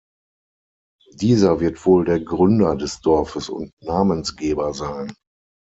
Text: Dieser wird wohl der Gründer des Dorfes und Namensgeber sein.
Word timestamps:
Dieser 1.13 1.59
wird 1.59 1.85
wohl 1.85 2.05
der 2.05 2.19
Gründer 2.21 2.75
des 2.75 3.01
Dorfes 3.01 3.49
und 3.49 3.69
Namensgeber 3.83 4.73
sein. 4.73 5.13